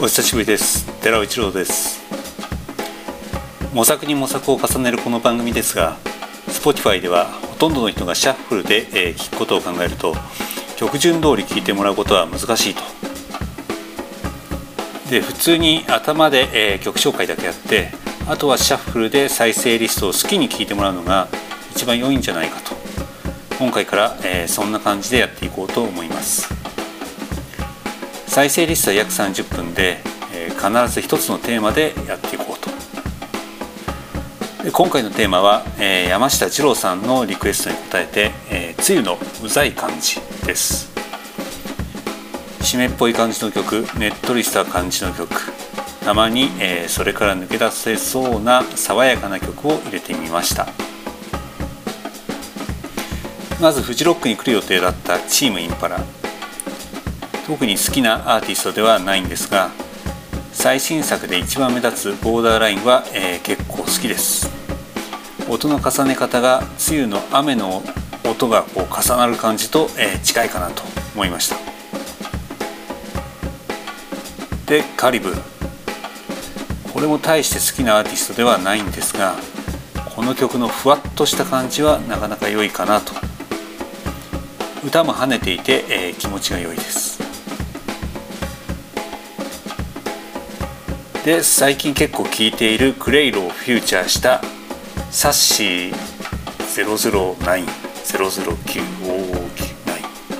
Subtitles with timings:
[0.00, 0.86] お久しぶりです。
[1.02, 2.00] 寺尾一郎です。
[3.74, 5.96] 模索に模索を重ねるこの番組ですが
[6.46, 10.14] Spotify ではほとんどの人がシャッフルで、えー、聞くことを考えると
[10.76, 12.82] 曲順通り聞いてもらうことは難しいと。
[15.10, 17.90] で普通に頭で、えー、曲紹介だけやって
[18.28, 21.26] あとはシャッフルで再生リストを好きに聞いてもらうのが
[21.72, 22.76] 一番良いんじゃないかと。
[23.58, 26.57] 今回から、えー、そんな感じでやっていこうと思います。
[28.28, 29.98] 再生リストは約30分で、
[30.32, 32.68] えー、必ず一つのテーマでやっていこうと。
[34.70, 40.90] 今回のテーマは、えー、山下二郎さんのリクエストに応えて「えー、梅雨のうざい感じ」です。
[42.60, 45.28] 湿っぽい感じの曲ねっとりした感じの曲。
[46.04, 50.68] たまに、えー、それから抜け出せそうな爽やかな曲を入れてみました。
[53.60, 56.00] まずフジロックに来る予定だったチームインパラ。
[57.48, 59.70] 特に好きなアーティストではないんですが
[60.52, 64.50] 最新作で一番目立つボーダーラインは、えー、結構好きです。
[65.48, 67.82] 音の重ね方が梅雨の雨の
[68.28, 70.82] 音がこう重なる感じと、えー、近いかなと
[71.14, 71.56] 思いました。
[74.66, 75.32] でカリブ。
[76.92, 79.36] これも大して好きなアーティストではないんですが
[80.14, 83.14] この曲のふわっとした感じはなかなか良いかなと。
[84.84, 87.17] 歌も跳ねていて、えー、気持ちが良いです。
[91.28, 94.40] で最近結構聴いているクレイロをフューチャーした
[95.10, 97.66] サッシー009 009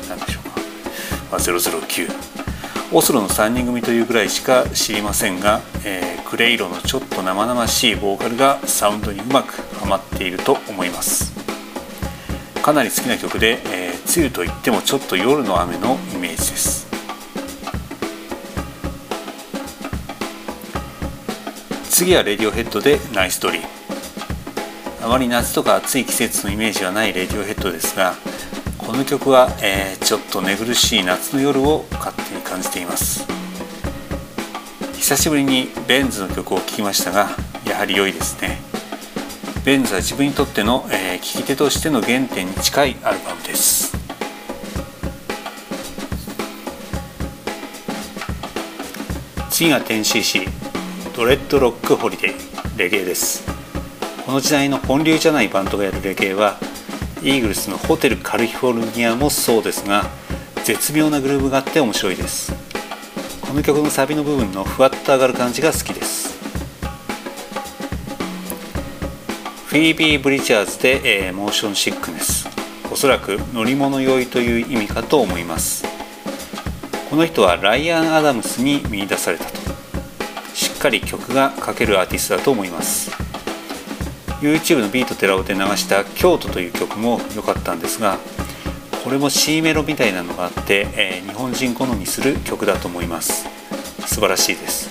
[0.09, 0.51] なんでしょうか、
[1.31, 2.09] まあ、009
[2.91, 11.35] オスロの3人組というぐらいしか知りませんが、えー、クレイロのちょっと生々しいボーカルがサウンドにうまくはまっていると思います。
[12.63, 16.88] かなり好きな曲で、えー、梅雨といってもちょっと夜の雨のイメージです。
[21.99, 23.63] 次は Radiohead で Nice Dream。
[25.05, 28.15] あまり夏とか暑い季節のイメージはない Radiohead ですが
[28.79, 33.27] この曲は、えー、ちょっと寝苦しい夏の夜を勝手に感じています。
[34.95, 37.31] 久しぶりに Bends の曲を聴きましたが
[37.67, 38.61] やはり良いですね。
[39.65, 43.93] Bends は自分にとっての、えー、聴き手としての原点に近いアルバムです。
[49.51, 50.78] 次が 10cc
[51.19, 53.45] Dreadlock Holiday レゲエです。
[54.25, 56.61] この時代の本流じゃないバンドがやるレゲエは
[57.25, 60.05] Eagles の Hotel California もそうですが
[60.63, 62.53] 絶妙なグルーヴがあって面白いです。
[63.41, 66.39] この曲のサビの部分のふわっと上がる感じが好きです。
[69.67, 72.49] フィービー・ブリチャーズで、えー、モーションシックネス。
[72.93, 75.85] おそらく乗り物酔いという意味かと思います。
[77.11, 79.59] この人はライアン・アダムスに見出されたと。
[80.79, 83.11] っかり曲が書けるアーティストだと思います。
[84.41, 88.19] YouTube のビート寺尾で流した「京都」という曲も良かったんですが
[89.03, 93.49] これも C メロみたいなのがあって、えー、日本人好みする曲だと思います。
[94.07, 94.91] 素晴らしいです。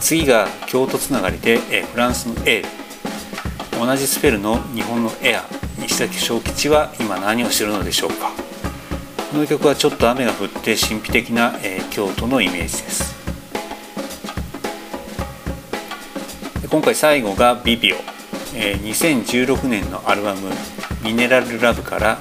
[0.00, 2.64] 次が京都つながりで、えー、フランスの A
[3.72, 5.44] 同じスペルの日本のエア
[5.80, 8.30] 西崎小吉は今何をしてるのでしょうか。
[9.32, 13.07] この曲はちょっと雨が降って神秘的な、えー、京都のイメージです。
[16.70, 17.96] 今回最後がビビオ、
[18.54, 20.50] えー、2016年のアルバム
[21.02, 22.18] 「Mineral Love」から、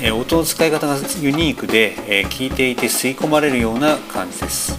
[0.00, 4.76] えー、音の使い方がユニークで、えー、聴いていて吸い込まれるような感じです。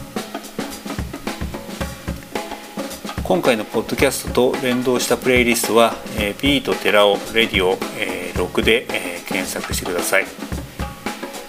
[3.23, 10.25] 今回のポッドキャストと連動したプレイリストは、えー、ビートテラオ Radio、えー、6で、えー、検索してください。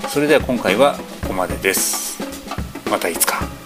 [0.08, 2.22] それでは今回はここまでです。
[2.88, 3.63] またいつか。